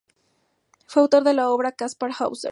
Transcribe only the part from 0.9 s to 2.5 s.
el autor de la obra "Kaspar Hauser.